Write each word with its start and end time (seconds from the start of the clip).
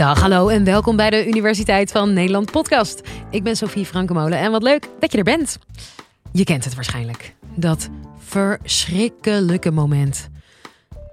Dag, 0.00 0.20
hallo 0.20 0.48
en 0.48 0.64
welkom 0.64 0.96
bij 0.96 1.10
de 1.10 1.26
Universiteit 1.26 1.90
van 1.90 2.12
Nederland 2.12 2.50
podcast. 2.50 3.00
Ik 3.30 3.42
ben 3.42 3.56
Sophie 3.56 3.84
Frankemolen 3.84 4.38
en 4.38 4.50
wat 4.50 4.62
leuk 4.62 4.88
dat 5.00 5.12
je 5.12 5.18
er 5.18 5.24
bent. 5.24 5.58
Je 6.32 6.44
kent 6.44 6.64
het 6.64 6.74
waarschijnlijk. 6.74 7.34
Dat 7.54 7.88
verschrikkelijke 8.18 9.70
moment 9.70 10.28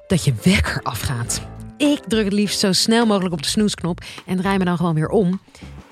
dat 0.07 0.23
je 0.23 0.33
wekker 0.43 0.79
afgaat. 0.83 1.41
Ik 1.77 1.99
druk 2.07 2.23
het 2.23 2.33
liefst 2.33 2.59
zo 2.59 2.71
snel 2.71 3.05
mogelijk 3.05 3.34
op 3.34 3.41
de 3.41 3.47
snoesknop 3.47 4.02
en 4.25 4.38
draai 4.38 4.57
me 4.57 4.65
dan 4.65 4.77
gewoon 4.77 4.95
weer 4.95 5.09
om. 5.09 5.39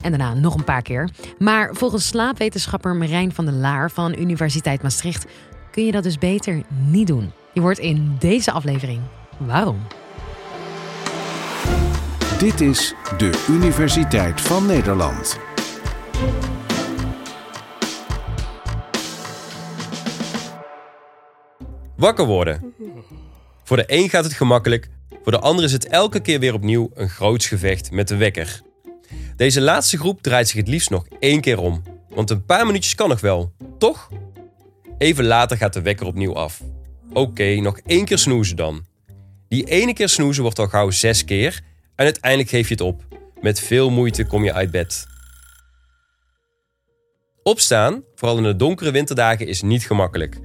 En 0.02 0.10
daarna 0.10 0.34
nog 0.34 0.56
een 0.56 0.64
paar 0.64 0.82
keer. 0.82 1.10
Maar 1.40 1.74
volgens 1.74 2.08
slaapwetenschapper 2.08 2.96
Marijn 2.96 3.34
van 3.34 3.46
der 3.46 3.54
Laar 3.54 3.92
van 3.92 4.20
Universiteit 4.20 4.82
Maastricht 4.82 5.26
kun 5.72 5.86
je 5.86 5.92
dat 5.92 6.04
dus 6.04 6.18
beter 6.18 6.62
niet 6.88 7.08
doen. 7.08 7.32
Je 7.54 7.62
wordt 7.62 7.80
in 7.80 8.16
deze 8.20 8.52
aflevering 8.52 9.02
waarom. 9.38 9.78
Dit 12.40 12.62
is 12.62 12.94
de 13.18 13.46
Universiteit 13.50 14.42
van 14.42 14.66
Nederland. 14.66 15.40
Wakker 21.98 22.26
worden. 22.26 22.74
Voor 23.64 23.78
de 23.78 23.84
een 23.88 24.10
gaat 24.10 24.24
het 24.24 24.34
gemakkelijk, 24.34 24.90
voor 25.24 25.32
de 25.32 25.40
ander 25.40 25.66
is 25.66 25.72
het 25.72 25.88
elke 25.88 26.20
keer 26.20 26.40
weer 26.40 26.54
opnieuw 26.54 26.90
een 26.94 27.10
groots 27.10 27.48
gevecht 27.48 27.92
met 27.92 28.08
de 28.08 28.16
wekker. 28.16 28.62
Deze 29.36 29.62
laatste 29.62 29.98
groep 29.98 30.22
draait 30.22 30.48
zich 30.48 30.58
het 30.58 30.68
liefst 30.68 30.90
nog 30.90 31.06
één 31.20 31.42
keer 31.42 31.60
om, 31.60 31.84
want 32.10 32.30
een 32.30 32.46
paar 32.46 32.66
minuutjes 32.66 32.96
kan 32.96 33.10
nog 33.10 33.22
wel, 33.22 33.52
toch? 33.78 34.10
Even 34.98 35.26
later 35.26 35.58
gaat 35.58 35.74
de 35.74 35.82
wekker 35.82 36.06
opnieuw 36.06 36.36
af. 36.36 36.62
Oké, 37.14 37.56
nog 37.56 37.80
één 37.86 38.06
keer 38.06 38.18
snoezen 38.18 38.56
dan. 38.56 38.86
Die 39.48 39.64
ene 39.64 39.94
keer 39.94 40.10
snoezen 40.10 40.44
wordt 40.44 40.60
al 40.60 40.68
gauw 40.68 40.90
zes 40.90 41.26
keer 41.26 41.64
en 41.96 42.06
uiteindelijk 42.06 42.50
geef 42.50 42.68
je 42.68 42.74
het 42.74 42.84
op. 42.84 43.04
Met 43.42 43.60
veel 43.60 43.90
moeite 43.90 44.26
kom 44.26 44.44
je 44.44 44.54
uit 44.54 44.72
bed. 44.72 45.08
Opstaan, 47.44 48.04
vooral 48.16 48.38
in 48.38 48.44
de 48.44 48.56
donkere 48.56 48.92
winterdagen, 48.92 49.48
is 49.48 49.62
niet 49.62 49.86
gemakkelijk. 49.86 50.40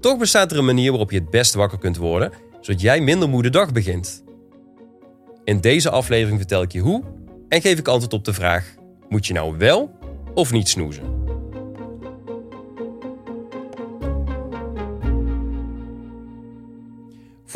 Toch 0.00 0.18
bestaat 0.18 0.52
er 0.52 0.58
een 0.58 0.64
manier 0.64 0.90
waarop 0.90 1.10
je 1.10 1.18
het 1.18 1.30
best 1.30 1.54
wakker 1.54 1.78
kunt 1.78 1.96
worden, 1.96 2.32
zodat 2.60 2.80
jij 2.80 3.00
minder 3.00 3.28
moe 3.28 3.42
de 3.42 3.50
dag 3.50 3.72
begint. 3.72 4.24
In 5.44 5.60
deze 5.60 5.90
aflevering 5.90 6.38
vertel 6.38 6.62
ik 6.62 6.72
je 6.72 6.80
hoe 6.80 7.02
en 7.48 7.60
geef 7.60 7.78
ik 7.78 7.88
antwoord 7.88 8.12
op 8.12 8.24
de 8.24 8.32
vraag: 8.32 8.74
moet 9.08 9.26
je 9.26 9.32
nou 9.32 9.56
wel 9.58 9.98
of 10.34 10.52
niet 10.52 10.68
snoezen? 10.68 11.15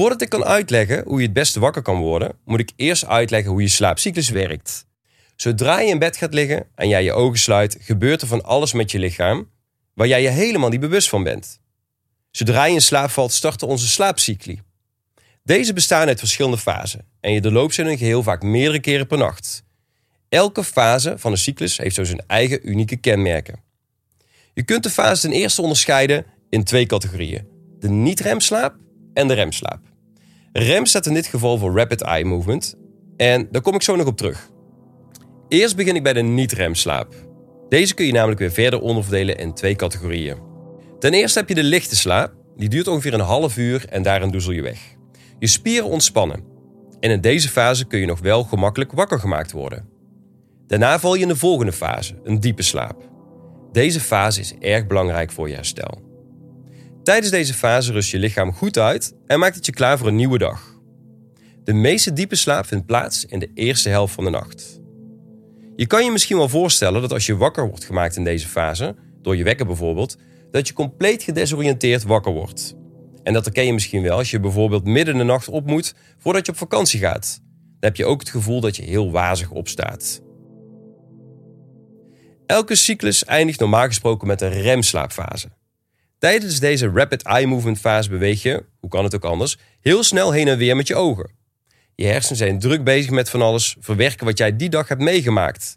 Voordat 0.01 0.23
ik 0.23 0.29
kan 0.29 0.45
uitleggen 0.45 1.03
hoe 1.07 1.19
je 1.19 1.25
het 1.25 1.33
beste 1.33 1.61
wakker 1.61 1.83
kan 1.83 1.99
worden, 1.99 2.33
moet 2.45 2.61
ik 2.61 2.73
eerst 2.77 3.07
uitleggen 3.07 3.51
hoe 3.51 3.63
je 3.63 3.69
slaapcyclus 3.69 4.29
werkt. 4.29 4.87
Zodra 5.37 5.81
je 5.81 5.91
in 5.91 5.99
bed 5.99 6.17
gaat 6.17 6.35
liggen 6.35 6.67
en 6.75 6.89
jij 6.89 7.05
je 7.05 7.13
ogen 7.13 7.39
sluit, 7.39 7.77
gebeurt 7.81 8.23
er 8.23 8.29
van 8.29 8.45
alles 8.45 8.73
met 8.73 8.91
je 8.91 8.99
lichaam 8.99 9.51
waar 9.95 10.07
jij 10.07 10.23
je 10.23 10.29
helemaal 10.29 10.69
niet 10.69 10.81
bewust 10.81 11.09
van 11.09 11.23
bent. 11.23 11.61
Zodra 12.31 12.65
je 12.65 12.75
in 12.75 12.81
slaap 12.81 13.11
valt, 13.11 13.33
starten 13.33 13.69
onze 13.69 13.89
slaapcycli. 13.89 14.61
Deze 15.43 15.73
bestaan 15.73 16.07
uit 16.07 16.19
verschillende 16.19 16.59
fasen 16.59 17.07
en 17.21 17.33
je 17.33 17.41
doorloopt 17.41 17.75
ze 17.75 17.81
in 17.83 17.89
een 17.89 17.99
geheel 17.99 18.23
vaak 18.23 18.43
meerdere 18.43 18.81
keren 18.81 19.07
per 19.07 19.19
nacht. 19.19 19.63
Elke 20.29 20.65
fase 20.65 21.19
van 21.19 21.33
de 21.33 21.39
cyclus 21.39 21.77
heeft 21.77 21.95
zo 21.95 22.05
zijn 22.05 22.23
eigen 22.27 22.69
unieke 22.71 22.97
kenmerken. 22.97 23.63
Je 24.55 24.63
kunt 24.63 24.83
de 24.83 24.91
fases 24.91 25.21
ten 25.21 25.33
eerste 25.33 25.63
onderscheiden 25.63 26.27
in 26.51 26.65
twee 26.65 26.87
categorieën: 26.87 27.49
de 27.79 27.89
niet-remslaap 27.89 28.75
en 29.15 29.29
de 29.29 29.35
remslaap. 29.35 29.90
Rem 30.53 30.87
staat 30.87 31.07
in 31.07 31.15
dit 31.15 31.27
geval 31.27 31.59
voor 31.59 31.77
Rapid 31.77 32.03
Eye 32.03 32.25
Movement 32.25 32.75
en 33.17 33.49
daar 33.51 33.63
kom 33.63 33.75
ik 33.75 33.83
zo 33.83 33.97
nog 33.97 34.07
op 34.07 34.17
terug. 34.17 34.51
Eerst 35.49 35.77
begin 35.77 35.95
ik 35.95 36.03
bij 36.03 36.13
de 36.13 36.23
niet-remslaap. 36.23 37.15
Deze 37.69 37.95
kun 37.95 38.07
je 38.07 38.13
namelijk 38.13 38.41
weer 38.41 38.51
verder 38.51 38.81
onderverdelen 38.81 39.39
in 39.39 39.55
twee 39.55 39.77
categorieën. 39.77 40.37
Ten 40.99 41.15
eerste 41.15 41.39
heb 41.39 41.49
je 41.49 41.55
de 41.55 41.63
lichte 41.63 41.97
slaap, 41.97 42.35
die 42.57 42.69
duurt 42.69 42.89
ongeveer 42.89 43.15
een 43.15 43.21
half 43.21 43.57
uur 43.57 43.85
en 43.89 44.03
daarin 44.03 44.31
doezel 44.31 44.53
je 44.53 44.63
weg. 44.63 44.81
Je 45.39 45.47
spieren 45.47 45.89
ontspannen. 45.89 46.45
En 47.01 47.11
in 47.11 47.21
deze 47.21 47.49
fase 47.49 47.87
kun 47.87 47.99
je 47.99 48.07
nog 48.07 48.21
wel 48.21 48.45
gemakkelijk 48.45 48.93
wakker 48.93 49.19
gemaakt 49.19 49.53
worden. 49.53 49.89
Daarna 50.67 50.99
val 50.99 51.15
je 51.15 51.23
in 51.23 51.29
de 51.29 51.37
volgende 51.37 51.73
fase, 51.73 52.21
een 52.25 52.41
diepe 52.41 52.63
slaap. 52.63 53.09
Deze 53.73 54.01
fase 54.01 54.41
is 54.41 54.55
erg 54.59 54.87
belangrijk 54.87 55.31
voor 55.31 55.49
je 55.49 55.55
herstel. 55.55 56.10
Tijdens 57.03 57.31
deze 57.31 57.55
fase 57.55 57.93
rust 57.93 58.11
je 58.11 58.19
lichaam 58.19 58.53
goed 58.53 58.79
uit 58.79 59.15
en 59.27 59.39
maakt 59.39 59.55
het 59.55 59.67
je 59.67 59.73
klaar 59.73 59.99
voor 59.99 60.09
een 60.09 60.17
nieuwe 60.17 60.39
dag. 60.39 60.79
De 61.65 61.73
meeste 61.73 62.13
diepe 62.13 62.37
slaap 62.37 62.67
vindt 62.67 62.87
plaats 62.87 63.25
in 63.25 63.39
de 63.39 63.51
eerste 63.55 63.89
helft 63.89 64.15
van 64.15 64.25
de 64.25 64.31
nacht. 64.31 64.81
Je 65.77 65.87
kan 65.87 66.05
je 66.05 66.11
misschien 66.11 66.37
wel 66.37 66.49
voorstellen 66.49 67.01
dat 67.01 67.13
als 67.13 67.27
je 67.27 67.37
wakker 67.37 67.69
wordt 67.69 67.85
gemaakt 67.85 68.17
in 68.17 68.25
deze 68.25 68.49
fase, 68.49 68.97
door 69.23 69.37
je 69.37 69.45
wekker 69.45 69.67
bijvoorbeeld, 69.67 70.17
dat 70.51 70.69
je 70.69 70.75
compleet 70.75 71.23
gedesoriënteerd 71.23 72.03
wakker 72.03 72.33
wordt. 72.33 72.75
En 73.23 73.33
dat 73.33 73.45
herken 73.45 73.67
je 73.67 73.73
misschien 73.73 74.03
wel 74.03 74.17
als 74.17 74.31
je 74.31 74.41
bijvoorbeeld 74.41 74.85
midden 74.85 75.15
in 75.15 75.21
de 75.21 75.27
nacht 75.27 75.49
op 75.49 75.67
moet 75.67 75.95
voordat 76.19 76.47
je 76.47 76.53
op 76.53 76.59
vakantie 76.59 77.01
gaat. 77.01 77.41
Dan 77.43 77.91
heb 77.91 77.97
je 77.97 78.05
ook 78.05 78.21
het 78.21 78.31
gevoel 78.31 78.61
dat 78.61 78.77
je 78.77 78.83
heel 78.83 79.11
wazig 79.11 79.51
opstaat. 79.51 80.21
Elke 82.47 82.75
cyclus 82.75 83.25
eindigt 83.25 83.61
normaal 83.61 83.87
gesproken 83.87 84.27
met 84.27 84.41
een 84.41 84.61
remslaapfase. 84.61 85.49
Tijdens 86.21 86.61
deze 86.61 86.91
rapid 86.95 87.23
eye 87.23 87.47
movement 87.47 87.79
fase 87.79 88.11
beweeg 88.11 88.43
je, 88.43 88.65
hoe 88.81 88.91
kan 88.91 89.05
het 89.05 89.15
ook 89.15 89.25
anders, 89.25 89.59
heel 89.81 90.03
snel 90.03 90.33
heen 90.33 90.49
en 90.49 90.59
weer 90.59 90.77
met 90.77 90.87
je 90.87 90.95
ogen. 90.95 91.31
Je 91.95 92.07
hersenen 92.07 92.37
zijn 92.37 92.59
druk 92.59 92.85
bezig 92.85 93.11
met 93.11 93.31
van 93.31 93.43
alles, 93.43 93.77
verwerken 93.79 94.27
wat 94.27 94.39
jij 94.39 94.57
die 94.57 94.69
dag 94.69 94.89
hebt 94.89 95.01
meegemaakt. 95.01 95.77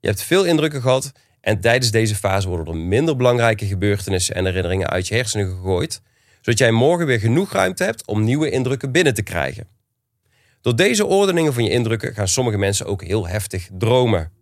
Je 0.00 0.08
hebt 0.08 0.22
veel 0.22 0.44
indrukken 0.44 0.80
gehad 0.80 1.12
en 1.40 1.60
tijdens 1.60 1.90
deze 1.90 2.14
fase 2.14 2.48
worden 2.48 2.74
er 2.74 2.80
minder 2.80 3.16
belangrijke 3.16 3.66
gebeurtenissen 3.66 4.34
en 4.34 4.44
herinneringen 4.44 4.90
uit 4.90 5.08
je 5.08 5.14
hersenen 5.14 5.48
gegooid, 5.48 6.00
zodat 6.40 6.58
jij 6.58 6.70
morgen 6.70 7.06
weer 7.06 7.20
genoeg 7.20 7.52
ruimte 7.52 7.84
hebt 7.84 8.06
om 8.06 8.24
nieuwe 8.24 8.50
indrukken 8.50 8.92
binnen 8.92 9.14
te 9.14 9.22
krijgen. 9.22 9.68
Door 10.60 10.76
deze 10.76 11.06
ordeningen 11.06 11.54
van 11.54 11.64
je 11.64 11.70
indrukken 11.70 12.14
gaan 12.14 12.28
sommige 12.28 12.58
mensen 12.58 12.86
ook 12.86 13.04
heel 13.04 13.28
heftig 13.28 13.68
dromen. 13.72 14.32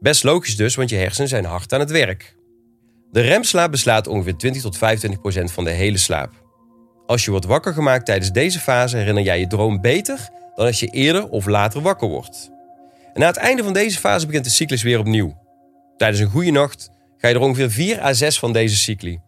Best 0.00 0.22
logisch 0.22 0.56
dus, 0.56 0.74
want 0.74 0.90
je 0.90 0.96
hersenen 0.96 1.28
zijn 1.28 1.44
hard 1.44 1.72
aan 1.72 1.80
het 1.80 1.90
werk. 1.90 2.34
De 3.14 3.20
remslaap 3.20 3.70
beslaat 3.70 4.06
ongeveer 4.06 4.36
20 4.36 4.62
tot 4.62 4.76
25 4.76 5.20
procent 5.20 5.52
van 5.52 5.64
de 5.64 5.70
hele 5.70 5.98
slaap. 5.98 6.32
Als 7.06 7.24
je 7.24 7.30
wordt 7.30 7.46
wakker 7.46 7.72
gemaakt 7.72 8.06
tijdens 8.06 8.32
deze 8.32 8.58
fase 8.58 8.96
herinner 8.96 9.22
jij 9.22 9.38
je 9.38 9.46
droom 9.46 9.80
beter 9.80 10.28
dan 10.54 10.66
als 10.66 10.80
je 10.80 10.86
eerder 10.86 11.28
of 11.28 11.46
later 11.46 11.80
wakker 11.80 12.08
wordt. 12.08 12.50
Na 13.14 13.26
het 13.26 13.36
einde 13.36 13.62
van 13.62 13.72
deze 13.72 13.98
fase 13.98 14.26
begint 14.26 14.44
de 14.44 14.50
cyclus 14.50 14.82
weer 14.82 14.98
opnieuw. 14.98 15.42
Tijdens 15.96 16.20
een 16.20 16.30
goede 16.30 16.50
nacht 16.50 16.90
ga 17.18 17.28
je 17.28 17.34
er 17.34 17.40
ongeveer 17.40 17.70
4 17.70 18.02
à 18.02 18.12
6 18.12 18.38
van 18.38 18.52
deze 18.52 18.76
cycli. 18.76 19.20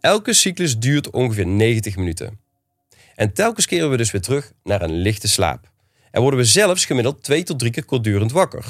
Elke 0.00 0.32
cyclus 0.32 0.78
duurt 0.78 1.10
ongeveer 1.10 1.46
90 1.46 1.96
minuten. 1.96 2.40
En 3.14 3.32
telkens 3.32 3.66
keren 3.66 3.90
we 3.90 3.96
dus 3.96 4.10
weer 4.10 4.22
terug 4.22 4.52
naar 4.62 4.82
een 4.82 4.96
lichte 4.96 5.28
slaap. 5.28 5.70
En 6.10 6.20
worden 6.20 6.40
we 6.40 6.46
zelfs 6.46 6.84
gemiddeld 6.84 7.22
2 7.22 7.42
tot 7.42 7.58
3 7.58 7.70
keer 7.70 7.84
kortdurend 7.84 8.32
wakker. 8.32 8.64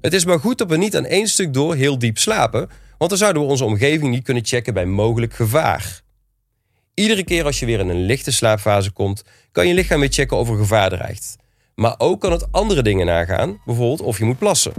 Het 0.00 0.12
is 0.12 0.24
maar 0.24 0.40
goed 0.40 0.58
dat 0.58 0.68
we 0.68 0.76
niet 0.76 0.96
aan 0.96 1.04
één 1.04 1.26
stuk 1.26 1.54
door 1.54 1.74
heel 1.74 1.98
diep 1.98 2.18
slapen, 2.18 2.68
want 3.02 3.14
dan 3.14 3.22
zouden 3.22 3.42
we 3.42 3.48
onze 3.48 3.64
omgeving 3.64 4.10
niet 4.10 4.24
kunnen 4.24 4.44
checken 4.44 4.74
bij 4.74 4.86
mogelijk 4.86 5.34
gevaar. 5.34 6.02
Iedere 6.94 7.24
keer 7.24 7.44
als 7.44 7.60
je 7.60 7.66
weer 7.66 7.80
in 7.80 7.88
een 7.88 8.04
lichte 8.04 8.32
slaapfase 8.32 8.90
komt, 8.90 9.22
kan 9.52 9.68
je 9.68 9.74
lichaam 9.74 10.00
weer 10.00 10.12
checken 10.12 10.36
of 10.36 10.48
er 10.48 10.56
gevaar 10.56 10.90
dreigt. 10.90 11.36
Maar 11.74 11.94
ook 11.98 12.20
kan 12.20 12.32
het 12.32 12.52
andere 12.52 12.82
dingen 12.82 13.06
nagaan, 13.06 13.60
bijvoorbeeld 13.64 14.00
of 14.00 14.18
je 14.18 14.24
moet 14.24 14.38
plassen. 14.38 14.72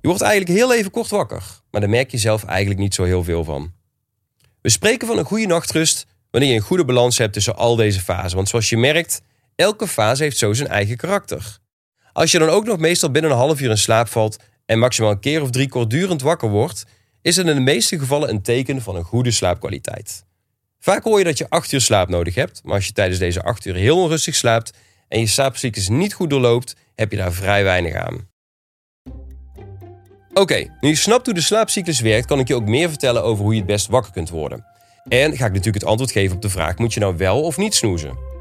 Je 0.00 0.08
wordt 0.08 0.22
eigenlijk 0.22 0.58
heel 0.58 0.74
even 0.74 0.90
kort 0.90 1.10
wakker, 1.10 1.42
maar 1.70 1.80
daar 1.80 1.90
merk 1.90 2.10
je 2.10 2.18
zelf 2.18 2.44
eigenlijk 2.44 2.80
niet 2.80 2.94
zo 2.94 3.04
heel 3.04 3.24
veel 3.24 3.44
van. 3.44 3.72
We 4.60 4.68
spreken 4.68 5.06
van 5.06 5.18
een 5.18 5.24
goede 5.24 5.46
nachtrust 5.46 6.06
wanneer 6.30 6.50
je 6.50 6.56
een 6.56 6.62
goede 6.62 6.84
balans 6.84 7.18
hebt 7.18 7.32
tussen 7.32 7.56
al 7.56 7.76
deze 7.76 8.00
fasen. 8.00 8.36
Want 8.36 8.48
zoals 8.48 8.68
je 8.68 8.76
merkt, 8.76 9.22
elke 9.54 9.86
fase 9.86 10.22
heeft 10.22 10.38
zo 10.38 10.52
zijn 10.52 10.68
eigen 10.68 10.96
karakter. 10.96 11.58
Als 12.12 12.30
je 12.30 12.38
dan 12.38 12.48
ook 12.48 12.64
nog 12.64 12.78
meestal 12.78 13.10
binnen 13.10 13.30
een 13.30 13.36
half 13.36 13.60
uur 13.60 13.70
in 13.70 13.78
slaap 13.78 14.08
valt 14.08 14.36
en 14.66 14.78
maximaal 14.78 15.10
een 15.10 15.20
keer 15.20 15.42
of 15.42 15.50
drie 15.50 15.68
kortdurend 15.68 16.22
wakker 16.22 16.48
wordt, 16.48 16.84
is 17.22 17.36
het 17.36 17.46
in 17.46 17.54
de 17.54 17.60
meeste 17.60 17.98
gevallen 17.98 18.28
een 18.28 18.42
teken 18.42 18.82
van 18.82 18.96
een 18.96 19.04
goede 19.04 19.30
slaapkwaliteit. 19.30 20.24
Vaak 20.78 21.04
hoor 21.04 21.18
je 21.18 21.24
dat 21.24 21.38
je 21.38 21.46
8 21.48 21.72
uur 21.72 21.80
slaap 21.80 22.08
nodig 22.08 22.34
hebt, 22.34 22.60
maar 22.64 22.74
als 22.74 22.86
je 22.86 22.92
tijdens 22.92 23.18
deze 23.18 23.42
8 23.42 23.64
uur 23.64 23.74
heel 23.74 23.98
onrustig 23.98 24.34
slaapt 24.34 24.72
en 25.08 25.20
je 25.20 25.26
slaapcyclus 25.26 25.88
niet 25.88 26.14
goed 26.14 26.30
doorloopt, 26.30 26.76
heb 26.94 27.10
je 27.10 27.16
daar 27.16 27.32
vrij 27.32 27.64
weinig 27.64 27.94
aan. 27.94 28.28
Oké, 30.34 30.76
nu 30.80 30.88
je 30.88 30.96
snapt 30.96 31.26
hoe 31.26 31.34
de 31.34 31.40
slaapcyclus 31.40 32.00
werkt, 32.00 32.26
kan 32.26 32.38
ik 32.38 32.48
je 32.48 32.54
ook 32.54 32.68
meer 32.68 32.88
vertellen 32.88 33.22
over 33.22 33.44
hoe 33.44 33.52
je 33.52 33.58
het 33.58 33.68
best 33.68 33.86
wakker 33.86 34.12
kunt 34.12 34.30
worden. 34.30 34.64
En 35.08 35.36
ga 35.36 35.46
ik 35.46 35.52
natuurlijk 35.52 35.74
het 35.74 35.84
antwoord 35.84 36.12
geven 36.12 36.36
op 36.36 36.42
de 36.42 36.50
vraag: 36.50 36.78
moet 36.78 36.94
je 36.94 37.00
nou 37.00 37.16
wel 37.16 37.42
of 37.42 37.56
niet 37.56 37.74
snoezen? 37.74 38.31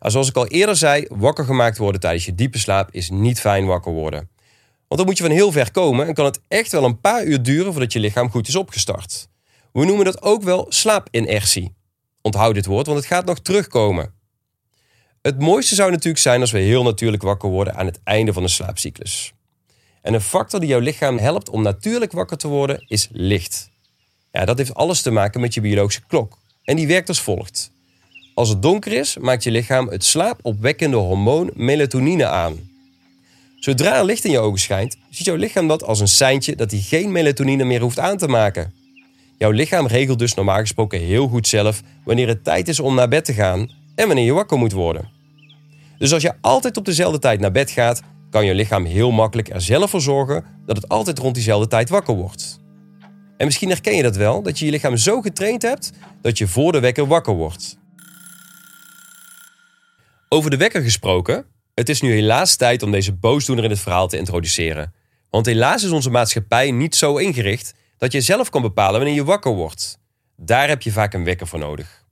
Zoals 0.00 0.28
ik 0.28 0.36
al 0.36 0.46
eerder 0.46 0.76
zei, 0.76 1.06
wakker 1.08 1.44
gemaakt 1.44 1.78
worden 1.78 2.00
tijdens 2.00 2.24
je 2.24 2.34
diepe 2.34 2.58
slaap 2.58 2.88
is 2.90 3.10
niet 3.10 3.40
fijn 3.40 3.66
wakker 3.66 3.92
worden. 3.92 4.28
Want 4.88 5.00
dan 5.00 5.04
moet 5.04 5.18
je 5.18 5.24
van 5.24 5.32
heel 5.32 5.52
ver 5.52 5.70
komen 5.70 6.06
en 6.06 6.14
kan 6.14 6.24
het 6.24 6.40
echt 6.48 6.72
wel 6.72 6.84
een 6.84 7.00
paar 7.00 7.24
uur 7.24 7.42
duren 7.42 7.72
voordat 7.72 7.92
je 7.92 8.00
lichaam 8.00 8.30
goed 8.30 8.48
is 8.48 8.56
opgestart. 8.56 9.28
We 9.72 9.84
noemen 9.84 10.04
dat 10.04 10.22
ook 10.22 10.42
wel 10.42 10.66
slaapinertie. 10.68 11.74
Onthoud 12.22 12.54
dit 12.54 12.66
woord, 12.66 12.86
want 12.86 12.98
het 12.98 13.06
gaat 13.06 13.24
nog 13.24 13.40
terugkomen. 13.40 14.14
Het 15.22 15.40
mooiste 15.40 15.74
zou 15.74 15.90
natuurlijk 15.90 16.22
zijn 16.22 16.40
als 16.40 16.50
we 16.50 16.58
heel 16.58 16.82
natuurlijk 16.82 17.22
wakker 17.22 17.48
worden 17.48 17.74
aan 17.74 17.86
het 17.86 18.00
einde 18.04 18.32
van 18.32 18.42
de 18.42 18.48
slaapcyclus. 18.48 19.32
En 20.02 20.14
een 20.14 20.20
factor 20.20 20.60
die 20.60 20.68
jouw 20.68 20.78
lichaam 20.78 21.18
helpt 21.18 21.48
om 21.48 21.62
natuurlijk 21.62 22.12
wakker 22.12 22.36
te 22.36 22.48
worden 22.48 22.84
is 22.88 23.08
licht. 23.12 23.70
Ja, 24.32 24.44
dat 24.44 24.58
heeft 24.58 24.74
alles 24.74 25.02
te 25.02 25.10
maken 25.10 25.40
met 25.40 25.54
je 25.54 25.60
biologische 25.60 26.06
klok. 26.06 26.38
En 26.64 26.76
die 26.76 26.86
werkt 26.86 27.08
als 27.08 27.20
volgt. 27.20 27.70
Als 28.36 28.48
het 28.48 28.62
donker 28.62 28.92
is, 28.92 29.16
maakt 29.18 29.44
je 29.44 29.50
lichaam 29.50 29.88
het 29.88 30.04
slaapopwekkende 30.04 30.96
hormoon 30.96 31.50
melatonine 31.54 32.26
aan. 32.26 32.54
Zodra 33.58 33.96
er 33.96 34.04
licht 34.04 34.24
in 34.24 34.30
je 34.30 34.38
ogen 34.38 34.58
schijnt, 34.58 34.96
ziet 35.10 35.26
jouw 35.26 35.36
lichaam 35.36 35.68
dat 35.68 35.84
als 35.84 36.00
een 36.00 36.08
seintje 36.08 36.56
dat 36.56 36.70
hij 36.70 36.80
geen 36.80 37.12
melatonine 37.12 37.64
meer 37.64 37.80
hoeft 37.80 37.98
aan 37.98 38.16
te 38.16 38.28
maken. 38.28 38.72
Jouw 39.38 39.50
lichaam 39.50 39.86
regelt 39.86 40.18
dus 40.18 40.34
normaal 40.34 40.58
gesproken 40.58 41.00
heel 41.00 41.28
goed 41.28 41.48
zelf 41.48 41.82
wanneer 42.04 42.28
het 42.28 42.44
tijd 42.44 42.68
is 42.68 42.80
om 42.80 42.94
naar 42.94 43.08
bed 43.08 43.24
te 43.24 43.32
gaan 43.32 43.70
en 43.94 44.06
wanneer 44.06 44.24
je 44.24 44.32
wakker 44.32 44.58
moet 44.58 44.72
worden. 44.72 45.10
Dus 45.98 46.12
als 46.12 46.22
je 46.22 46.32
altijd 46.40 46.76
op 46.76 46.84
dezelfde 46.84 47.18
tijd 47.18 47.40
naar 47.40 47.52
bed 47.52 47.70
gaat, 47.70 48.02
kan 48.30 48.44
je 48.44 48.54
lichaam 48.54 48.84
heel 48.84 49.10
makkelijk 49.10 49.48
er 49.48 49.60
zelf 49.60 49.90
voor 49.90 50.00
zorgen 50.00 50.44
dat 50.66 50.76
het 50.76 50.88
altijd 50.88 51.18
rond 51.18 51.34
diezelfde 51.34 51.68
tijd 51.68 51.88
wakker 51.88 52.14
wordt. 52.14 52.60
En 53.36 53.46
misschien 53.46 53.68
herken 53.68 53.96
je 53.96 54.02
dat 54.02 54.16
wel, 54.16 54.42
dat 54.42 54.58
je 54.58 54.64
je 54.64 54.70
lichaam 54.70 54.96
zo 54.96 55.20
getraind 55.20 55.62
hebt 55.62 55.92
dat 56.20 56.38
je 56.38 56.48
voor 56.48 56.72
de 56.72 56.80
wekker 56.80 57.06
wakker 57.06 57.34
wordt. 57.34 57.78
Over 60.28 60.50
de 60.50 60.56
wekker 60.56 60.82
gesproken, 60.82 61.46
het 61.74 61.88
is 61.88 62.00
nu 62.00 62.12
helaas 62.12 62.56
tijd 62.56 62.82
om 62.82 62.90
deze 62.90 63.12
boosdoener 63.12 63.64
in 63.64 63.70
het 63.70 63.80
verhaal 63.80 64.08
te 64.08 64.16
introduceren. 64.16 64.94
Want 65.30 65.46
helaas 65.46 65.82
is 65.82 65.90
onze 65.90 66.10
maatschappij 66.10 66.70
niet 66.70 66.96
zo 66.96 67.16
ingericht 67.16 67.74
dat 67.98 68.12
je 68.12 68.20
zelf 68.20 68.50
kan 68.50 68.62
bepalen 68.62 68.94
wanneer 69.00 69.14
je 69.14 69.24
wakker 69.24 69.52
wordt. 69.52 69.98
Daar 70.36 70.68
heb 70.68 70.82
je 70.82 70.92
vaak 70.92 71.14
een 71.14 71.24
wekker 71.24 71.46
voor 71.46 71.58
nodig. 71.58 72.04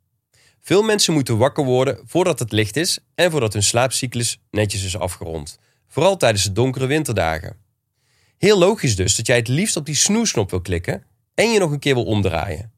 Veel 0.61 0.83
mensen 0.83 1.13
moeten 1.13 1.39
wakker 1.39 1.65
worden 1.65 2.01
voordat 2.05 2.39
het 2.39 2.53
licht 2.53 2.77
is 2.77 2.99
en 3.15 3.31
voordat 3.31 3.53
hun 3.53 3.63
slaapcyclus 3.63 4.41
netjes 4.51 4.85
is 4.85 4.97
afgerond. 4.97 5.59
Vooral 5.89 6.17
tijdens 6.17 6.45
de 6.45 6.53
donkere 6.53 6.87
winterdagen. 6.87 7.57
Heel 8.39 8.59
logisch 8.59 8.97
dus 8.97 9.17
dat 9.17 9.27
jij 9.27 9.37
het 9.37 9.49
liefst 9.49 9.77
op 9.77 9.87
die 9.87 9.95
snoesknop 9.95 10.51
wil 10.51 10.61
klikken 10.61 11.05
en 11.35 11.53
je 11.53 11.59
nog 11.59 11.71
een 11.71 11.79
keer 11.79 11.95
wil 11.95 12.05
omdraaien. 12.05 12.73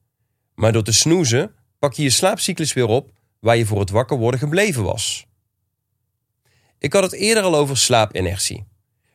Maar 0.54 0.72
door 0.72 0.84
te 0.84 0.92
snoezen 0.92 1.54
pak 1.78 1.92
je 1.92 2.02
je 2.02 2.10
slaapcyclus 2.10 2.72
weer 2.72 2.86
op 2.86 3.10
waar 3.40 3.56
je 3.56 3.66
voor 3.66 3.80
het 3.80 3.90
wakker 3.90 4.16
worden 4.16 4.40
gebleven 4.40 4.82
was. 4.82 5.25
Ik 6.86 6.92
had 6.92 7.02
het 7.02 7.12
eerder 7.12 7.42
al 7.42 7.56
over 7.56 7.76
slaapinertie. 7.76 8.66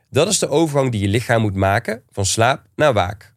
Dat 0.09 0.27
is 0.27 0.39
de 0.39 0.50
overgang 0.50 0.91
die 0.91 1.01
je 1.01 1.07
lichaam 1.07 1.41
moet 1.41 1.56
maken 1.56 2.03
van 2.09 2.25
slaap 2.25 2.65
naar 2.75 2.94
waak. 2.94 3.35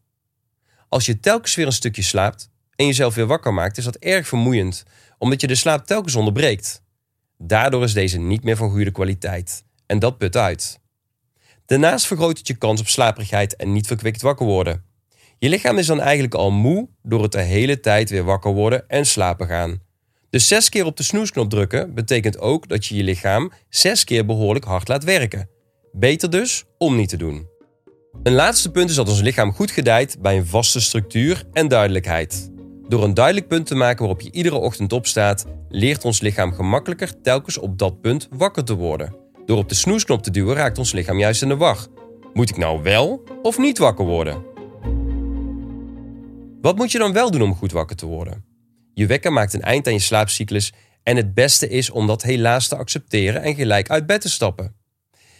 Als 0.89 1.07
je 1.07 1.21
telkens 1.21 1.55
weer 1.55 1.67
een 1.67 1.73
stukje 1.73 2.03
slaapt 2.03 2.51
en 2.77 2.87
jezelf 2.87 3.15
weer 3.15 3.27
wakker 3.27 3.55
maakt, 3.55 3.79
is 3.79 3.85
dat 3.85 3.97
erg 3.97 4.29
vermoeiend, 4.29 4.83
omdat 5.19 5.41
je 5.41 5.47
de 5.47 5.55
slaap 5.55 5.87
telkens 5.87 6.15
onderbreekt. 6.15 6.83
Daardoor 7.39 7.85
is 7.85 7.93
deze 7.93 8.19
niet 8.19 8.45
meer 8.45 8.57
van 8.57 8.71
goede 8.71 8.91
kwaliteit 8.91 9.65
en 9.87 9.99
dat 9.99 10.19
put 10.19 10.37
uit. 10.37 10.81
Daarnaast 11.67 12.07
vergroot 12.07 12.39
het 12.39 12.47
je 12.47 12.55
kans 12.55 12.81
op 12.81 12.89
slaperigheid 12.89 13.57
en 13.57 13.73
niet 13.73 13.87
verkwikt 13.87 14.23
wakker 14.23 14.47
worden. 14.47 14.85
Je 15.39 15.49
lichaam 15.49 15.79
is 15.79 15.87
dan 15.87 16.01
eigenlijk 16.01 16.35
al 16.35 16.51
moe 16.51 16.89
door 17.03 17.23
het 17.23 17.33
de 17.33 17.43
hele 17.43 17.81
tijd 17.81 18.11
weer 18.11 18.25
wakker 18.25 18.53
worden 18.53 18.89
en 18.89 19.07
slapen 19.07 19.47
gaan. 19.47 19.81
Dus 20.35 20.49
zes 20.49 20.69
keer 20.69 20.85
op 20.85 20.97
de 20.97 21.03
snoesknop 21.03 21.51
drukken 21.51 21.95
betekent 21.95 22.39
ook 22.39 22.69
dat 22.69 22.87
je 22.87 22.97
je 22.97 23.03
lichaam 23.03 23.53
zes 23.69 24.05
keer 24.05 24.27
behoorlijk 24.27 24.65
hard 24.65 24.89
laat 24.89 25.05
werken. 25.05 25.49
Beter 25.93 26.31
dus 26.31 26.65
om 26.79 26.97
niet 26.97 27.09
te 27.09 27.17
doen. 27.17 27.49
Een 28.23 28.33
laatste 28.33 28.71
punt 28.71 28.91
is 28.91 28.97
dat 28.97 29.09
ons 29.09 29.21
lichaam 29.21 29.53
goed 29.53 29.71
gedijt 29.71 30.17
bij 30.21 30.37
een 30.37 30.47
vaste 30.47 30.81
structuur 30.81 31.45
en 31.53 31.69
duidelijkheid. 31.69 32.51
Door 32.89 33.05
een 33.05 33.15
duidelijk 33.15 33.49
punt 33.49 33.67
te 33.67 33.75
maken 33.75 33.99
waarop 33.99 34.21
je 34.21 34.33
iedere 34.33 34.57
ochtend 34.57 34.93
opstaat, 34.93 35.47
leert 35.69 36.05
ons 36.05 36.21
lichaam 36.21 36.53
gemakkelijker 36.53 37.21
telkens 37.21 37.59
op 37.59 37.79
dat 37.79 38.01
punt 38.01 38.29
wakker 38.31 38.65
te 38.65 38.75
worden. 38.75 39.17
Door 39.47 39.59
op 39.59 39.69
de 39.69 39.75
snoesknop 39.75 40.23
te 40.23 40.31
duwen 40.31 40.57
raakt 40.57 40.79
ons 40.79 40.93
lichaam 40.93 41.19
juist 41.19 41.43
in 41.43 41.49
de 41.49 41.57
wacht. 41.57 41.89
Moet 42.33 42.51
ik 42.51 42.57
nou 42.57 42.83
wel 42.83 43.23
of 43.43 43.59
niet 43.59 43.79
wakker 43.79 44.05
worden? 44.05 44.45
Wat 46.61 46.77
moet 46.77 46.93
je 46.93 46.99
dan 46.99 47.13
wel 47.13 47.31
doen 47.31 47.43
om 47.43 47.55
goed 47.55 47.73
wakker 47.73 47.97
te 47.97 48.07
worden? 48.07 48.54
Je 48.95 49.07
wekker 49.07 49.33
maakt 49.33 49.53
een 49.53 49.63
eind 49.63 49.87
aan 49.87 49.93
je 49.93 49.99
slaapcyclus 49.99 50.73
en 51.03 51.17
het 51.17 51.35
beste 51.35 51.69
is 51.69 51.91
om 51.91 52.07
dat 52.07 52.23
helaas 52.23 52.69
te 52.69 52.77
accepteren 52.77 53.43
en 53.43 53.55
gelijk 53.55 53.91
uit 53.91 54.07
bed 54.07 54.21
te 54.21 54.31
stappen. 54.31 54.75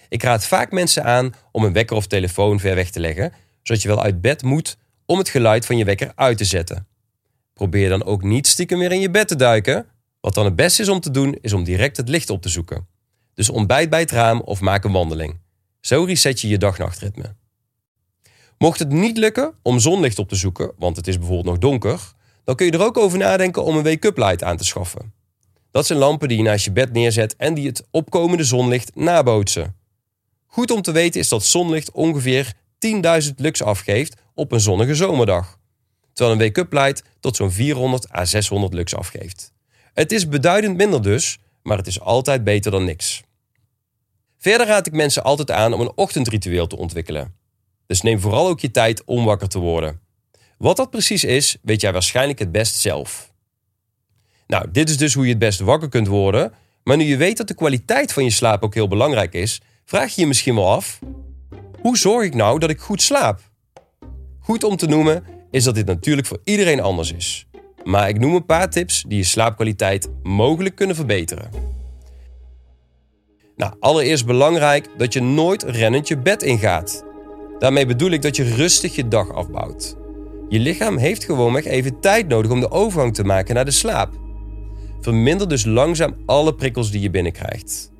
Ik 0.09 0.23
raad 0.23 0.47
vaak 0.47 0.71
mensen 0.71 1.05
aan 1.05 1.35
om 1.53 1.65
een 1.65 1.73
wekker 1.73 1.97
of 1.97 2.07
telefoon 2.07 2.61
ver 2.61 2.75
weg 2.75 2.91
te 2.91 3.01
leggen, 3.01 3.33
zodat 3.63 3.83
je 3.83 3.89
wel 3.89 4.03
uit 4.03 4.21
bed 4.21 4.43
moet 4.43 4.77
om 5.07 5.19
het 5.19 5.29
geluid 5.29 5.67
van 5.67 5.77
je 5.77 5.85
wekker 5.85 6.13
uit 6.15 6.39
te 6.39 6.45
zetten. 6.45 6.87
Probeer 7.55 7.89
dan 7.89 8.05
ook 8.05 8.23
niet 8.23 8.47
stiekem 8.47 8.79
weer 8.79 8.93
in 8.93 9.01
je 9.01 9.11
bed 9.11 9.29
te 9.29 9.37
duiken. 9.37 9.87
Wat 10.21 10.35
dan 10.35 10.45
het 10.45 10.57
beste 10.57 10.83
is 10.83 10.89
om 10.89 11.01
te 11.01 11.11
doen, 11.11 11.39
is 11.41 11.53
om 11.53 11.65
direct 11.65 11.97
het 11.97 12.09
licht 12.09 12.31
op 12.31 12.43
te 12.43 12.49
zoeken. 12.49 12.87
Dus 13.35 13.51
ontbijt 13.51 13.91
bij 13.91 14.01
het 14.01 14.11
raam 14.11 14.41
of 14.41 14.61
maak 14.61 14.85
een 14.85 14.93
wandeling. 14.93 15.41
Zo 15.81 16.05
reset 16.05 16.41
je 16.41 16.49
je 16.49 16.59
dag-nachtritme. 16.59 17.35
Mocht 18.59 18.79
het 18.79 18.89
niet 18.89 19.17
lukken 19.17 19.55
om 19.63 19.79
zonlicht 19.79 20.19
op 20.19 20.29
te 20.29 20.37
zoeken, 20.37 20.73
want 20.79 20.97
het 20.97 21.07
is 21.07 21.19
bijvoorbeeld 21.19 21.47
nog 21.47 21.59
donker, 21.59 22.14
dan 22.45 22.55
kun 22.55 22.67
je 22.67 22.73
er 22.73 22.85
ook 22.85 22.97
over 22.97 23.19
nadenken 23.19 23.65
om 23.65 23.77
een 23.77 23.83
wake-up 23.83 24.17
light 24.17 24.43
aan 24.43 24.57
te 24.57 24.65
schaffen. 24.65 25.13
Dat 25.71 25.87
zijn 25.87 25.99
lampen 25.99 26.29
die 26.29 26.37
je 26.37 26.43
naast 26.43 26.65
je 26.65 26.73
bed 26.73 26.93
neerzet 26.93 27.37
en 27.37 27.55
die 27.55 27.67
het 27.67 27.87
opkomende 27.91 28.45
zonlicht 28.45 28.95
nabootsen. 28.95 29.77
Goed 30.47 30.71
om 30.71 30.83
te 30.83 30.93
weten 30.93 31.21
is 31.21 31.29
dat 31.29 31.45
zonlicht 31.45 31.91
ongeveer 31.91 32.53
10.000 33.25 33.35
lux 33.37 33.63
afgeeft 33.63 34.17
op 34.35 34.53
een 34.53 34.61
zonnige 34.61 34.95
zomerdag. 34.95 35.59
Terwijl 36.13 36.37
een 36.37 36.45
wake-up 36.45 36.73
light 36.73 37.03
tot 37.21 37.37
zo'n 37.37 37.51
400 37.51 38.13
à 38.13 38.25
600 38.25 38.75
lux 38.75 38.95
afgeeft. 38.95 39.53
Het 39.93 40.13
is 40.13 40.29
beduidend 40.29 40.77
minder 40.77 41.03
dus, 41.03 41.39
maar 41.63 41.77
het 41.77 41.87
is 41.87 42.01
altijd 42.01 42.45
beter 42.45 42.71
dan 42.71 42.85
niks. 42.85 43.23
Verder 44.39 44.67
raad 44.67 44.87
ik 44.87 44.93
mensen 44.93 45.25
altijd 45.25 45.51
aan 45.51 45.73
om 45.73 45.81
een 45.81 45.93
ochtendritueel 45.95 46.67
te 46.67 46.77
ontwikkelen. 46.77 47.35
Dus 47.87 48.03
neem 48.03 48.21
vooral 48.21 48.49
ook 48.49 48.61
je 48.61 48.71
tijd 48.71 49.05
om 49.05 49.25
wakker 49.25 49.49
te 49.49 49.59
worden. 49.59 50.01
Wat 50.59 50.77
dat 50.77 50.91
precies 50.91 51.25
is, 51.25 51.57
weet 51.63 51.81
jij 51.81 51.93
waarschijnlijk 51.93 52.39
het 52.39 52.53
best 52.53 52.75
zelf. 52.75 53.33
Nou, 54.47 54.71
dit 54.71 54.89
is 54.89 54.97
dus 54.97 55.15
hoe 55.15 55.25
je 55.25 55.31
het 55.31 55.39
best 55.39 55.61
wakker 55.61 55.89
kunt 55.89 56.07
worden. 56.07 56.53
Maar 56.83 56.97
nu 56.97 57.05
je 57.05 57.17
weet 57.17 57.37
dat 57.37 57.49
de 57.49 57.55
kwaliteit 57.55 58.13
van 58.13 58.25
je 58.25 58.31
slaap 58.31 58.63
ook 58.63 58.75
heel 58.75 58.89
belangrijk 58.89 59.35
is, 59.35 59.61
vraag 59.85 60.15
je 60.15 60.21
je 60.21 60.27
misschien 60.27 60.55
wel 60.55 60.71
af: 60.71 60.99
hoe 61.81 61.99
zorg 61.99 62.25
ik 62.25 62.35
nou 62.35 62.59
dat 62.59 62.71
ik 62.71 62.81
goed 62.81 63.03
slaap? 63.03 63.41
Goed 64.41 64.65
om 64.65 64.77
te 64.77 64.87
noemen 64.87 65.25
is 65.51 65.65
dat 65.65 65.75
dit 65.75 65.87
natuurlijk 65.87 66.27
voor 66.27 66.41
iedereen 66.45 66.81
anders 66.81 67.13
is. 67.13 67.47
Maar 67.85 68.09
ik 68.09 68.19
noem 68.19 68.35
een 68.35 68.47
paar 68.47 68.71
tips 68.71 69.05
die 69.09 69.19
je 69.19 69.25
slaapkwaliteit 69.25 70.09
mogelijk 70.23 70.75
kunnen 70.75 70.97
verbeteren. 70.97 71.51
Nou, 73.57 73.75
allereerst 73.81 74.27
belangrijk 74.27 74.89
dat 74.97 75.13
je 75.13 75.23
nooit 75.23 75.63
rennend 75.63 76.09
je 76.09 76.19
bed 76.19 76.43
ingaat. 76.43 77.05
Daarmee 77.59 77.87
bedoel 77.87 78.11
ik 78.11 78.23
dat 78.23 78.37
je 78.37 78.55
rustig 78.55 78.95
je 78.95 79.09
dag 79.09 79.33
afbouwt. 79.33 79.97
Je 80.55 80.61
lichaam 80.61 80.97
heeft 80.97 81.25
gewoonweg 81.25 81.65
even 81.65 82.01
tijd 82.01 82.29
nodig 82.29 82.51
om 82.51 82.61
de 82.61 82.71
overgang 82.71 83.15
te 83.15 83.25
maken 83.25 83.55
naar 83.55 83.65
de 83.65 83.71
slaap. 83.71 84.13
Verminder 85.01 85.49
dus 85.49 85.65
langzaam 85.65 86.17
alle 86.27 86.55
prikkels 86.55 86.91
die 86.91 87.01
je 87.01 87.11
binnenkrijgt. 87.11 87.93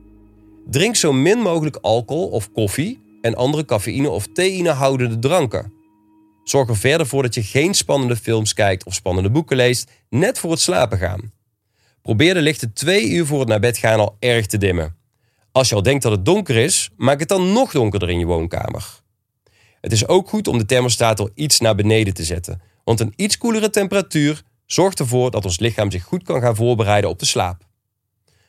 Drink 0.71 0.97
zo 0.97 1.13
min 1.13 1.39
mogelijk 1.39 1.77
alcohol 1.77 2.29
of 2.29 2.53
koffie 2.53 3.19
en 3.21 3.35
andere 3.35 3.65
cafeïne 3.65 4.11
of 4.11 4.27
theïne 4.33 4.71
houdende 4.71 5.19
dranken. 5.19 5.73
Zorg 6.45 6.69
er 6.69 6.77
verder 6.77 7.07
voor 7.07 7.23
dat 7.23 7.35
je 7.35 7.43
geen 7.43 7.75
spannende 7.75 8.17
films 8.17 8.53
kijkt 8.53 8.85
of 8.85 8.95
spannende 8.95 9.31
boeken 9.31 9.57
leest, 9.57 9.91
net 10.11 10.39
voor 10.39 10.51
het 10.51 10.61
slapen 10.61 10.99
gaan. 10.99 11.33
Probeer 12.03 12.35
de 12.35 12.43
lichten 12.43 12.73
twee 12.73 13.09
uur 13.09 13.27
voor 13.27 13.41
het 13.41 13.49
naar 13.49 13.61
bed 13.61 13.79
gaan 13.79 13.99
al 13.99 14.17
erg 14.19 14.47
te 14.47 14.59
dimmen. 14.59 14.97
Als 15.53 15.69
je 15.69 15.75
al 15.75 15.83
denkt 15.83 16.03
dat 16.03 16.13
het 16.13 16.25
donker 16.25 16.57
is, 16.57 16.91
maak 16.97 17.21
het 17.21 17.29
dan 17.29 17.53
nog 17.53 17.73
donkerder 17.73 18.11
in 18.11 18.19
je 18.19 18.27
woonkamer. 18.27 19.03
Het 19.85 19.93
is 19.93 20.07
ook 20.07 20.29
goed 20.29 20.49
om 20.49 20.59
de 20.59 20.67
thermostaat 20.67 21.21
al 21.21 21.31
iets 21.35 21.61
naar 21.61 21.75
beneden 21.75 22.15
te 22.15 22.25
zetten, 22.25 22.61
want 22.85 23.01
een 23.01 23.13
iets 23.17 23.39
koelere 23.39 23.71
temperatuur 23.71 24.43
zorgt 24.67 24.99
ervoor 24.99 25.31
dat 25.31 25.45
ons 25.45 25.59
lichaam 25.59 25.91
zich 25.91 26.03
goed 26.03 26.23
kan 26.23 26.41
gaan 26.41 26.57
voorbereiden 26.57 27.11
op 27.11 27.19
de 27.19 27.25
slaap. 27.25 27.67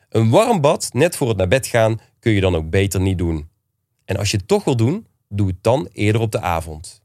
Een 0.10 0.30
warm 0.30 0.62
bad 0.62 0.90
net 0.94 1.16
voor 1.16 1.28
het 1.28 1.38
naar 1.38 1.48
bed 1.48 1.68
gaan 1.68 2.00
kun 2.20 2.32
je 2.32 2.42
dan 2.42 2.56
ook 2.56 2.70
beter 2.70 3.02
niet 3.02 3.18
doen. 3.18 3.50
En 4.06 4.18
als 4.18 4.32
je 4.32 4.38
het 4.38 4.48
toch 4.48 4.64
wil 4.64 4.76
doen, 4.76 5.08
doe 5.30 5.48
het 5.48 5.56
dan 5.62 5.90
eerder 5.92 6.22
op 6.22 6.32
de 6.32 6.40
avond. 6.40 7.02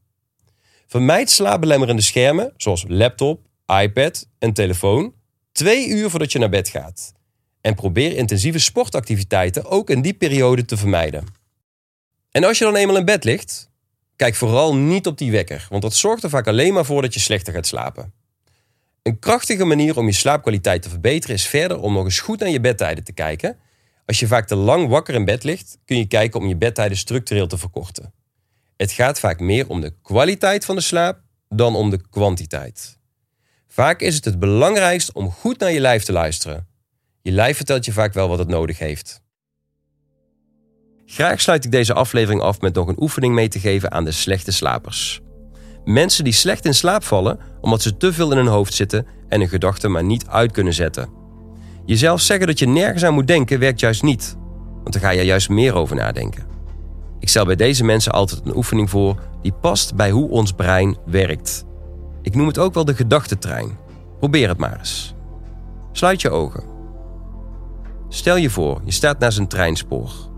Vermijd 0.87 1.29
slaapbelemmerende 1.29 2.01
schermen 2.01 2.53
zoals 2.57 2.85
laptop, 2.87 3.47
iPad 3.81 4.27
en 4.39 4.53
telefoon 4.53 5.13
twee 5.51 5.87
uur 5.87 6.09
voordat 6.09 6.31
je 6.31 6.39
naar 6.39 6.49
bed 6.49 6.69
gaat. 6.69 7.13
En 7.61 7.75
probeer 7.75 8.15
intensieve 8.15 8.59
sportactiviteiten 8.59 9.65
ook 9.65 9.89
in 9.89 10.01
die 10.01 10.13
periode 10.13 10.65
te 10.65 10.77
vermijden. 10.77 11.25
En 12.31 12.43
als 12.43 12.57
je 12.57 12.63
dan 12.63 12.75
eenmaal 12.75 12.97
in 12.97 13.05
bed 13.05 13.23
ligt, 13.23 13.69
kijk 14.21 14.35
vooral 14.35 14.75
niet 14.75 15.07
op 15.07 15.17
die 15.17 15.31
wekker, 15.31 15.67
want 15.69 15.81
dat 15.81 15.93
zorgt 15.93 16.23
er 16.23 16.29
vaak 16.29 16.47
alleen 16.47 16.73
maar 16.73 16.85
voor 16.85 17.01
dat 17.01 17.13
je 17.13 17.19
slechter 17.19 17.53
gaat 17.53 17.67
slapen. 17.67 18.13
Een 19.01 19.19
krachtige 19.19 19.65
manier 19.65 19.97
om 19.97 20.05
je 20.05 20.13
slaapkwaliteit 20.13 20.81
te 20.81 20.89
verbeteren 20.89 21.35
is 21.35 21.47
verder 21.47 21.79
om 21.79 21.93
nog 21.93 22.03
eens 22.03 22.19
goed 22.19 22.39
naar 22.39 22.49
je 22.49 22.59
bedtijden 22.59 23.03
te 23.03 23.13
kijken. 23.13 23.57
Als 24.05 24.19
je 24.19 24.27
vaak 24.27 24.47
te 24.47 24.55
lang 24.55 24.87
wakker 24.87 25.13
in 25.13 25.25
bed 25.25 25.43
ligt, 25.43 25.77
kun 25.85 25.97
je 25.97 26.07
kijken 26.07 26.39
om 26.39 26.47
je 26.47 26.55
bedtijden 26.55 26.97
structureel 26.97 27.47
te 27.47 27.57
verkorten. 27.57 28.13
Het 28.77 28.91
gaat 28.91 29.19
vaak 29.19 29.39
meer 29.39 29.69
om 29.69 29.81
de 29.81 29.93
kwaliteit 30.01 30.65
van 30.65 30.75
de 30.75 30.81
slaap 30.81 31.19
dan 31.49 31.75
om 31.75 31.89
de 31.89 32.01
kwantiteit. 32.09 32.97
Vaak 33.67 34.01
is 34.01 34.15
het 34.15 34.25
het 34.25 34.39
belangrijkst 34.39 35.11
om 35.11 35.31
goed 35.31 35.59
naar 35.59 35.71
je 35.71 35.79
lijf 35.79 36.03
te 36.03 36.11
luisteren. 36.11 36.67
Je 37.21 37.31
lijf 37.31 37.55
vertelt 37.55 37.85
je 37.85 37.91
vaak 37.91 38.13
wel 38.13 38.27
wat 38.27 38.39
het 38.39 38.47
nodig 38.47 38.79
heeft. 38.79 39.21
Graag 41.13 41.41
sluit 41.41 41.65
ik 41.65 41.71
deze 41.71 41.93
aflevering 41.93 42.41
af 42.41 42.61
met 42.61 42.73
nog 42.73 42.87
een 42.87 43.01
oefening 43.01 43.33
mee 43.33 43.47
te 43.47 43.59
geven 43.59 43.91
aan 43.91 44.03
de 44.03 44.11
slechte 44.11 44.51
slapers. 44.51 45.21
Mensen 45.85 46.23
die 46.23 46.33
slecht 46.33 46.65
in 46.65 46.73
slaap 46.73 47.03
vallen 47.03 47.39
omdat 47.61 47.81
ze 47.81 47.97
te 47.97 48.13
veel 48.13 48.31
in 48.31 48.37
hun 48.37 48.47
hoofd 48.47 48.73
zitten 48.73 49.05
en 49.27 49.39
hun 49.39 49.49
gedachten 49.49 49.91
maar 49.91 50.03
niet 50.03 50.27
uit 50.27 50.51
kunnen 50.51 50.73
zetten. 50.73 51.09
Jezelf 51.85 52.21
zeggen 52.21 52.47
dat 52.47 52.59
je 52.59 52.67
nergens 52.67 53.03
aan 53.03 53.13
moet 53.13 53.27
denken 53.27 53.59
werkt 53.59 53.79
juist 53.79 54.03
niet, 54.03 54.35
want 54.81 54.93
dan 54.93 55.01
ga 55.01 55.09
je 55.09 55.21
juist 55.21 55.49
meer 55.49 55.73
over 55.73 55.95
nadenken. 55.95 56.45
Ik 57.19 57.29
stel 57.29 57.45
bij 57.45 57.55
deze 57.55 57.83
mensen 57.83 58.11
altijd 58.11 58.41
een 58.45 58.55
oefening 58.55 58.89
voor 58.89 59.21
die 59.41 59.53
past 59.53 59.95
bij 59.95 60.11
hoe 60.11 60.29
ons 60.29 60.51
brein 60.51 60.97
werkt. 61.05 61.65
Ik 62.21 62.35
noem 62.35 62.47
het 62.47 62.57
ook 62.57 62.73
wel 62.73 62.85
de 62.85 62.95
gedachtentrein. 62.95 63.77
Probeer 64.19 64.47
het 64.47 64.57
maar 64.57 64.77
eens. 64.77 65.13
Sluit 65.91 66.21
je 66.21 66.29
ogen. 66.29 66.63
Stel 68.09 68.35
je 68.35 68.49
voor, 68.49 68.81
je 68.85 68.91
staat 68.91 69.19
naast 69.19 69.37
een 69.37 69.47
treinspoor. 69.47 70.30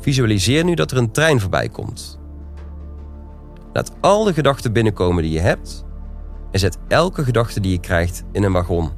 Visualiseer 0.00 0.64
nu 0.64 0.74
dat 0.74 0.90
er 0.90 0.96
een 0.96 1.12
trein 1.12 1.40
voorbij 1.40 1.68
komt. 1.68 2.18
Laat 3.72 3.92
al 4.00 4.24
de 4.24 4.32
gedachten 4.32 4.72
binnenkomen 4.72 5.22
die 5.22 5.32
je 5.32 5.40
hebt 5.40 5.84
en 6.50 6.58
zet 6.58 6.78
elke 6.88 7.24
gedachte 7.24 7.60
die 7.60 7.72
je 7.72 7.80
krijgt 7.80 8.24
in 8.32 8.42
een 8.42 8.52
wagon. 8.52 8.90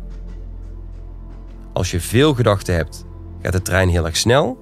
Als 1.72 1.90
je 1.90 2.00
veel 2.00 2.34
gedachten 2.34 2.74
hebt, 2.74 3.04
gaat 3.42 3.52
de 3.52 3.62
trein 3.62 3.88
heel 3.88 4.06
erg 4.06 4.16
snel 4.16 4.58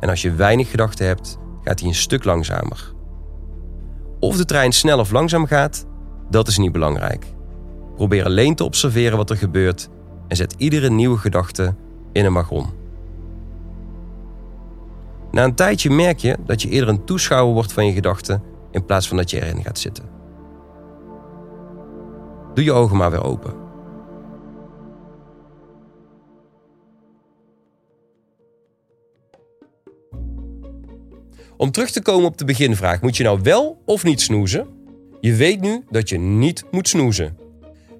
en 0.00 0.08
als 0.08 0.22
je 0.22 0.32
weinig 0.32 0.70
gedachten 0.70 1.06
hebt, 1.06 1.38
gaat 1.62 1.80
hij 1.80 1.88
een 1.88 1.94
stuk 1.94 2.24
langzamer. 2.24 2.94
Of 4.20 4.36
de 4.36 4.44
trein 4.44 4.72
snel 4.72 4.98
of 4.98 5.10
langzaam 5.10 5.46
gaat, 5.46 5.86
dat 6.30 6.48
is 6.48 6.58
niet 6.58 6.72
belangrijk. 6.72 7.26
Probeer 7.94 8.24
alleen 8.24 8.54
te 8.54 8.64
observeren 8.64 9.16
wat 9.16 9.30
er 9.30 9.36
gebeurt 9.36 9.88
en 10.28 10.36
zet 10.36 10.54
iedere 10.58 10.90
nieuwe 10.90 11.18
gedachte 11.18 11.74
in 12.12 12.24
een 12.24 12.32
wagon. 12.32 12.75
Na 15.30 15.44
een 15.44 15.54
tijdje 15.54 15.90
merk 15.90 16.18
je 16.18 16.36
dat 16.46 16.62
je 16.62 16.68
eerder 16.68 16.88
een 16.88 17.04
toeschouwer 17.04 17.54
wordt 17.54 17.72
van 17.72 17.86
je 17.86 17.92
gedachten 17.92 18.42
in 18.70 18.84
plaats 18.84 19.08
van 19.08 19.16
dat 19.16 19.30
je 19.30 19.42
erin 19.42 19.62
gaat 19.62 19.78
zitten. 19.78 20.04
Doe 22.54 22.64
je 22.64 22.72
ogen 22.72 22.96
maar 22.96 23.10
weer 23.10 23.24
open. 23.24 23.54
Om 31.56 31.70
terug 31.70 31.90
te 31.90 32.02
komen 32.02 32.26
op 32.26 32.38
de 32.38 32.44
beginvraag, 32.44 33.00
moet 33.00 33.16
je 33.16 33.22
nou 33.22 33.40
wel 33.42 33.82
of 33.84 34.04
niet 34.04 34.20
snoezen? 34.20 34.66
Je 35.20 35.34
weet 35.34 35.60
nu 35.60 35.84
dat 35.90 36.08
je 36.08 36.18
niet 36.18 36.64
moet 36.70 36.88
snoezen. 36.88 37.38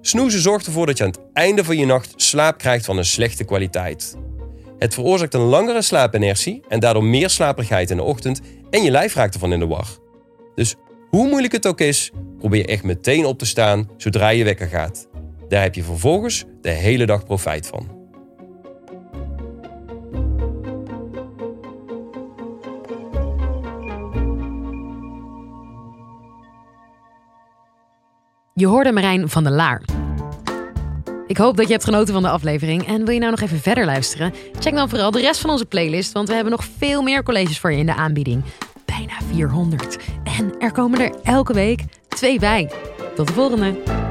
Snoezen 0.01 0.41
zorgt 0.41 0.65
ervoor 0.65 0.85
dat 0.85 0.97
je 0.97 1.03
aan 1.03 1.09
het 1.09 1.19
einde 1.33 1.63
van 1.63 1.77
je 1.77 1.85
nacht 1.85 2.13
slaap 2.15 2.57
krijgt 2.57 2.85
van 2.85 2.97
een 2.97 3.05
slechte 3.05 3.43
kwaliteit. 3.43 4.17
Het 4.79 4.93
veroorzaakt 4.93 5.33
een 5.33 5.41
langere 5.41 5.81
slaapinertie 5.81 6.63
en 6.67 6.79
daardoor 6.79 7.03
meer 7.03 7.29
slaperigheid 7.29 7.89
in 7.89 7.97
de 7.97 8.03
ochtend 8.03 8.41
en 8.69 8.83
je 8.83 8.91
lijf 8.91 9.15
raakt 9.15 9.33
ervan 9.33 9.53
in 9.53 9.59
de 9.59 9.67
war. 9.67 9.87
Dus 10.55 10.75
hoe 11.09 11.27
moeilijk 11.27 11.53
het 11.53 11.67
ook 11.67 11.79
is, 11.79 12.11
probeer 12.37 12.65
echt 12.65 12.83
meteen 12.83 13.25
op 13.25 13.39
te 13.39 13.45
staan 13.45 13.89
zodra 13.97 14.29
je 14.29 14.43
wekker 14.43 14.67
gaat. 14.67 15.07
Daar 15.47 15.61
heb 15.61 15.75
je 15.75 15.83
vervolgens 15.83 16.45
de 16.61 16.69
hele 16.69 17.05
dag 17.05 17.25
profijt 17.25 17.67
van. 17.67 17.95
Je 28.53 28.67
hoorde 28.67 28.91
Marijn 28.91 29.29
van 29.29 29.43
der 29.43 29.53
Laar. 29.53 29.96
Ik 31.27 31.37
hoop 31.37 31.57
dat 31.57 31.65
je 31.65 31.71
hebt 31.71 31.83
genoten 31.83 32.13
van 32.13 32.23
de 32.23 32.29
aflevering. 32.29 32.87
En 32.87 33.05
wil 33.05 33.13
je 33.13 33.19
nou 33.19 33.31
nog 33.31 33.41
even 33.41 33.59
verder 33.59 33.85
luisteren? 33.85 34.33
Check 34.59 34.73
dan 34.73 34.89
vooral 34.89 35.11
de 35.11 35.19
rest 35.19 35.41
van 35.41 35.49
onze 35.49 35.65
playlist, 35.65 36.11
want 36.11 36.27
we 36.27 36.33
hebben 36.33 36.51
nog 36.51 36.65
veel 36.77 37.01
meer 37.01 37.23
colleges 37.23 37.59
voor 37.59 37.71
je 37.71 37.77
in 37.77 37.85
de 37.85 37.95
aanbieding. 37.95 38.43
Bijna 38.85 39.13
400. 39.31 39.97
En 40.23 40.55
er 40.59 40.71
komen 40.71 40.99
er 40.99 41.13
elke 41.23 41.53
week 41.53 41.81
twee 42.07 42.39
bij. 42.39 42.71
Tot 43.15 43.27
de 43.27 43.33
volgende! 43.33 44.06